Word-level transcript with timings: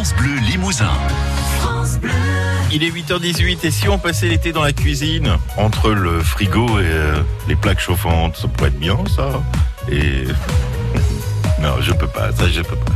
France 0.00 0.14
Bleu 0.14 0.34
Limousin. 0.48 0.88
Il 2.72 2.82
est 2.82 2.90
8h18 2.90 3.66
et 3.66 3.70
si 3.70 3.86
on 3.86 3.98
passait 3.98 4.28
l'été 4.28 4.50
dans 4.50 4.62
la 4.62 4.72
cuisine, 4.72 5.36
entre 5.58 5.90
le 5.90 6.22
frigo 6.22 6.66
et 6.80 6.84
euh, 6.86 7.20
les 7.48 7.54
plaques 7.54 7.80
chauffantes, 7.80 8.34
ça 8.34 8.48
pourrait 8.48 8.70
être 8.70 8.78
bien 8.78 8.96
ça. 9.14 9.42
Et 9.92 10.24
non, 11.60 11.80
je 11.80 11.92
peux 11.92 12.06
pas, 12.06 12.32
ça 12.32 12.48
je 12.48 12.62
peux 12.62 12.76
pas. 12.76 12.92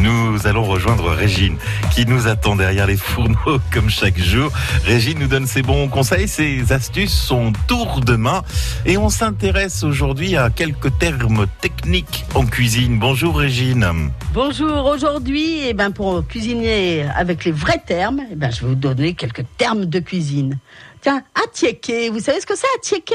Nous 0.00 0.46
allons 0.46 0.64
rejoindre 0.64 1.10
Régine 1.10 1.56
qui 1.94 2.04
nous 2.06 2.26
attend 2.26 2.56
derrière 2.56 2.86
les 2.86 2.96
fourneaux 2.96 3.58
comme 3.72 3.88
chaque 3.88 4.18
jour. 4.18 4.50
Régine 4.84 5.18
nous 5.18 5.26
donne 5.26 5.46
ses 5.46 5.62
bons 5.62 5.88
conseils, 5.88 6.28
ses 6.28 6.72
astuces, 6.72 7.12
son 7.12 7.52
tour 7.66 8.00
de 8.00 8.16
main 8.16 8.42
et 8.86 8.96
on 8.96 9.08
s'intéresse 9.08 9.84
aujourd'hui 9.84 10.36
à 10.36 10.50
quelques 10.50 10.96
termes 10.98 11.46
techniques 11.60 12.24
en 12.34 12.44
cuisine. 12.44 12.98
Bonjour 12.98 13.38
Régine. 13.38 14.10
Bonjour, 14.32 14.86
aujourd'hui, 14.86 15.68
eh 15.68 15.74
ben, 15.74 15.90
pour 15.90 16.26
cuisiner 16.26 17.06
avec 17.16 17.44
les 17.44 17.52
vrais 17.52 17.82
termes, 17.84 18.22
eh 18.30 18.34
ben, 18.34 18.50
je 18.50 18.60
vais 18.62 18.68
vous 18.68 18.74
donner 18.74 19.14
quelques 19.14 19.44
termes 19.56 19.86
de 19.86 19.98
cuisine. 20.00 20.58
Tiens, 21.00 21.22
attiéquer, 21.44 22.10
vous 22.10 22.20
savez 22.20 22.40
ce 22.40 22.46
que 22.46 22.56
c'est 22.56 22.66
attiéquer 22.76 23.14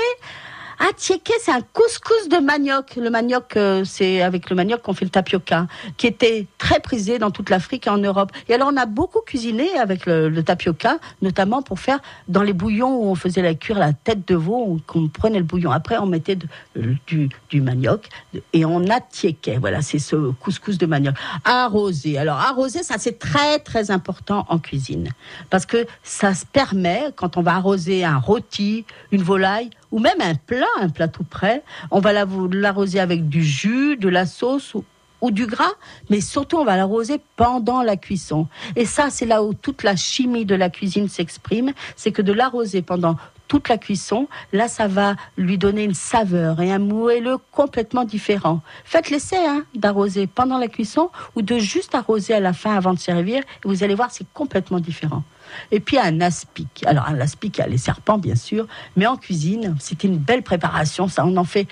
Attiéquer, 0.90 1.34
c'est 1.40 1.52
un 1.52 1.62
couscous 1.62 2.28
de 2.28 2.40
manioc. 2.40 2.98
Le 2.98 3.10
manioc, 3.10 3.56
euh, 3.56 3.86
c'est 3.86 4.22
avec 4.22 4.50
le 4.50 4.56
manioc 4.58 4.82
qu'on 4.82 4.94
fait 4.94 5.06
le 5.06 5.12
tapioca, 5.12 5.68
qui 5.96 6.08
était 6.08 6.46
très 6.58 6.82
prisé 6.82 7.20
dans 7.20 7.32
toute 7.32 7.50
l'Afrique 7.50 7.88
et 7.88 7.90
en 7.90 8.00
Europe. 8.00 8.34
Et 8.50 8.54
alors, 8.54 8.70
on 8.70 8.76
a 8.76 8.86
beaucoup 8.86 9.22
cuisiné 9.22 9.78
avec 9.78 10.06
le, 10.06 10.44
tapioca, 10.44 10.98
notamment 11.22 11.62
pour 11.62 11.80
faire 11.80 12.00
dans 12.28 12.44
les 12.44 12.52
bouillons 12.52 12.98
où 12.98 13.06
on 13.06 13.16
faisait 13.16 13.42
la 13.42 13.54
cuire 13.54 13.80
la 13.80 13.94
tête 13.94 14.28
de 14.28 14.36
veau, 14.36 14.78
qu'on 14.86 15.08
prenait 15.08 15.38
le 15.38 15.46
bouillon. 15.46 15.72
Après, 15.72 15.98
on 16.00 16.06
mettait 16.06 16.36
de- 16.36 16.98
du, 17.08 17.62
manioc 17.62 18.10
et 18.52 18.66
on 18.66 18.90
attiéquait. 18.90 19.60
Voilà, 19.60 19.82
c'est 19.82 20.00
ce 20.00 20.32
couscous 20.32 20.78
de 20.78 20.86
manioc. 20.86 21.16
Arroser. 21.46 22.18
Alors, 22.18 22.40
arroser, 22.40 22.84
ça, 22.84 22.96
c'est 22.98 23.20
très, 23.20 23.60
très 23.60 23.90
important 23.90 24.46
en 24.50 24.60
cuisine. 24.60 25.12
Parce 25.50 25.66
que 25.66 25.86
ça 26.04 26.34
se 26.34 26.46
permet, 26.46 27.06
quand 27.16 27.38
on 27.38 27.42
va 27.42 27.54
arroser 27.54 28.04
un 28.04 28.18
rôti, 28.18 28.86
une 29.14 29.24
volaille, 29.24 29.70
ou 29.94 30.00
même 30.00 30.20
un 30.22 30.34
plat, 30.34 30.66
un 30.82 30.90
plat 30.90 31.08
tout 31.08 31.24
prêt, 31.24 31.64
on 31.92 32.00
va 32.00 32.14
la- 32.14 32.26
l'arroser 32.52 33.00
avec 33.00 33.30
du 33.30 33.44
jus, 33.44 33.96
de 33.96 34.10
la 34.10 34.26
sauce 34.26 34.74
ou, 34.74 34.84
ou 35.22 35.30
du 35.30 35.46
gras, 35.46 35.74
mais 36.10 36.20
surtout 36.20 36.58
on 36.58 36.66
va 36.66 36.76
l'arroser 36.76 37.22
pendant 37.38 37.84
la 37.84 37.96
cuisson. 37.96 38.48
Et 38.76 38.86
ça, 38.86 39.12
c'est 39.12 39.28
là 39.28 39.44
où 39.44 39.54
toute 39.54 39.84
la 39.84 39.96
chimie 39.96 40.46
de 40.46 40.56
la 40.56 40.72
cuisine 40.72 41.08
s'exprime, 41.08 41.74
c'est 41.96 42.12
que 42.12 42.24
de 42.24 42.34
l'arroser 42.34 42.82
pendant 42.82 43.18
toute 43.48 43.70
la 43.70 43.78
cuisson, 43.78 44.28
là, 44.52 44.68
ça 44.68 44.88
va 44.88 45.16
lui 45.38 45.58
donner 45.58 45.84
une 45.84 45.94
saveur 45.94 46.62
et 46.62 46.72
un 46.72 46.80
moelleux 46.80 47.38
complètement 47.52 48.04
différent. 48.04 48.62
Faites 48.86 49.10
l'essai 49.10 49.38
hein, 49.38 49.64
d'arroser 49.76 50.28
pendant 50.28 50.58
la 50.58 50.68
cuisson 50.68 51.10
ou 51.36 51.42
de 51.42 51.58
juste 51.60 51.96
arroser 51.96 52.34
à 52.34 52.40
la 52.40 52.54
fin 52.54 52.76
avant 52.76 52.94
de 52.94 53.00
servir, 53.00 53.40
et 53.42 53.68
vous 53.68 53.84
allez 53.84 53.96
voir, 53.96 54.12
c'est 54.12 54.26
complètement 54.34 54.80
différent. 54.80 55.24
Et 55.72 55.80
puis 55.80 55.98
un 55.98 56.22
aspic. 56.22 56.84
Alors 56.86 57.08
un 57.08 57.20
aspic, 57.20 57.58
il 57.58 57.62
y 57.62 57.64
a 57.64 57.68
les 57.68 57.78
serpents 57.78 58.18
bien 58.18 58.36
sûr, 58.36 58.68
mais 58.96 59.06
en 59.06 59.18
cuisine, 59.18 59.76
c'était 59.80 60.08
une 60.08 60.18
belle 60.18 60.44
préparation. 60.44 61.08
Ça, 61.08 61.26
on 61.26 61.36
en 61.38 61.44
fait 61.44 61.68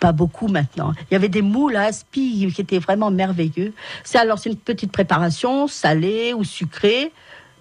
pas 0.00 0.12
beaucoup 0.12 0.48
maintenant. 0.48 0.92
Il 1.10 1.14
y 1.14 1.16
avait 1.16 1.28
des 1.28 1.42
moules 1.42 1.76
à 1.76 1.84
aspic 1.84 2.52
qui 2.52 2.60
étaient 2.60 2.80
vraiment 2.80 3.12
merveilleux. 3.12 3.72
C'est 4.02 4.18
alors 4.18 4.38
c'est 4.38 4.50
une 4.50 4.56
petite 4.56 4.90
préparation 4.90 5.68
salée 5.68 6.34
ou 6.34 6.42
sucrée. 6.42 7.12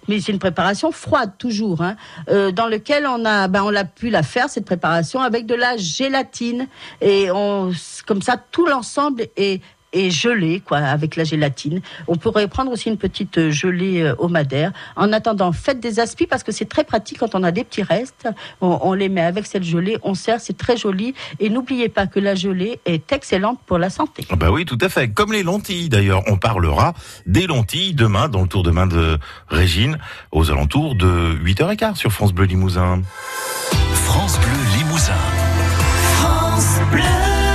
Mais 0.08 0.20
c'est 0.20 0.32
une 0.32 0.40
préparation 0.40 0.92
froide 0.92 1.34
toujours, 1.38 1.82
hein, 1.82 1.96
euh, 2.30 2.52
dans 2.52 2.68
lequel 2.68 3.06
on 3.08 3.24
a, 3.26 3.48
ben 3.48 3.64
on 3.64 3.76
a 3.76 3.84
pu 3.84 4.10
la 4.10 4.24
faire 4.24 4.50
cette 4.50 4.66
préparation 4.66 5.22
avec 5.22 5.46
de 5.46 5.56
la 5.56 5.78
gélatine. 5.78 6.68
Et 7.02 7.30
on, 7.32 7.72
comme 8.06 8.22
ça 8.22 8.38
tout 8.52 8.66
l'ensemble 8.66 9.28
est 9.38 9.62
est 9.94 10.10
gelé 10.10 10.62
quoi 10.66 10.78
avec 10.80 11.16
la 11.16 11.24
gélatine. 11.24 11.82
On 12.08 12.16
pourrait 12.16 12.48
prendre 12.48 12.72
aussi 12.72 12.90
une 12.90 12.98
petite 12.98 13.38
euh, 13.38 13.52
gelée 13.52 14.02
euh, 14.02 14.16
au 14.18 14.28
madère. 14.28 14.72
En 14.96 15.12
attendant, 15.14 15.52
faites 15.52 15.80
des 15.80 16.00
aspis 16.00 16.28
parce 16.28 16.44
que 16.44 16.52
c'est 16.52 16.70
très 16.70 16.84
pratique 16.84 17.20
quand 17.20 17.36
on 17.36 17.44
a 17.44 17.52
des 17.52 17.64
petits 17.64 17.84
restes. 17.84 18.28
On, 18.62 18.80
on 18.82 18.94
les 18.94 19.10
met 19.10 19.22
avec 19.22 19.46
cette 19.46 19.64
gelée, 19.64 19.98
on 20.04 20.14
sert, 20.14 20.40
c'est 20.40 20.58
très 20.58 20.78
joli. 20.78 21.14
Et 21.40 21.50
n'oubliez 21.50 21.90
pas 21.90 22.08
que 22.08 22.20
la 22.20 22.36
gelée 22.36 22.80
est 22.86 23.12
excellente 23.12 23.60
pour 23.66 23.78
la 23.78 23.90
santé. 23.90 24.26
Ah 24.30 24.36
Bah 24.36 24.52
oui, 24.52 24.66
tout 24.66 24.78
à 24.82 24.90
fait. 24.90 25.10
Comme 25.10 25.34
les 25.34 25.44
lentilles 25.44 25.90
d'ailleurs. 25.90 26.24
On 26.28 26.38
parlera 26.38 26.94
des 27.26 27.48
lentilles 27.48 27.94
demain 27.94 28.30
dans 28.30 28.42
le 28.42 28.48
tour 28.48 28.64
de 28.64 28.72
main 28.72 28.88
de 28.88 29.18
Régine 29.48 29.98
aux 30.32 30.52
alentours 30.52 30.96
de 30.96 31.36
8h15 31.44 31.96
sur 31.96 32.12
France 32.12 32.34
Bleu 32.34 32.46
Limousin. 32.46 33.02
France 33.94 34.40
Bleu 34.40 34.78
Limousin. 34.78 35.14
France 36.16 36.80
Bleu. 36.92 37.51